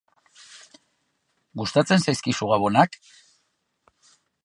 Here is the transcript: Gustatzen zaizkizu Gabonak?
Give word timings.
Gustatzen 1.63 2.01
zaizkizu 2.07 2.51
Gabonak? 2.55 3.01